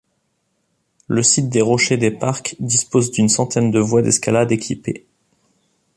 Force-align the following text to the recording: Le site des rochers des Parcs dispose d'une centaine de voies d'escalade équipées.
Le 1.09 1.21
site 1.21 1.49
des 1.49 1.61
rochers 1.61 1.97
des 1.97 2.09
Parcs 2.09 2.55
dispose 2.59 3.11
d'une 3.11 3.29
centaine 3.29 3.69
de 3.69 3.77
voies 3.77 4.01
d'escalade 4.01 4.51
équipées. 4.51 5.05